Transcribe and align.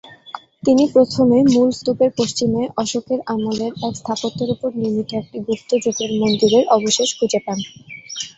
তিনি 0.63 0.83
প্রথমে 0.93 1.37
মূল 1.53 1.69
স্তূপের 1.71 2.11
পশ্চিমে 2.19 2.61
অশোকের 2.77 3.19
আমলের 3.27 3.71
এক 3.81 3.93
স্থাপত্যের 3.95 4.49
ওপর 4.55 4.69
নির্মিত 4.75 5.09
একটি 5.13 5.37
গুপ্ত 5.47 5.69
যুগের 5.83 6.11
মন্দিরের 6.21 6.63
অবশেষ 6.77 7.09
খুঁজে 7.17 7.39
পান। 7.45 7.59